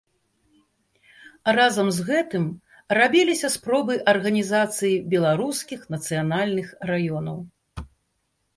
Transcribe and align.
Разам 1.57 1.87
з 1.97 2.05
гэтым 2.07 2.47
рабіліся 2.99 3.47
спробы 3.57 3.93
арганізацыі 4.15 4.97
беларускіх 5.15 5.87
нацыянальных 5.97 6.67
раёнаў. 6.95 7.37